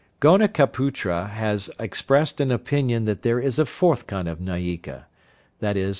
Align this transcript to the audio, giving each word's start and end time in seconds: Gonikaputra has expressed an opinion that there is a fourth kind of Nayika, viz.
Gonikaputra 0.19 1.29
has 1.29 1.69
expressed 1.79 2.41
an 2.41 2.49
opinion 2.49 3.05
that 3.05 3.21
there 3.21 3.39
is 3.39 3.59
a 3.59 3.67
fourth 3.67 4.07
kind 4.07 4.27
of 4.27 4.39
Nayika, 4.41 5.05
viz. 5.59 5.89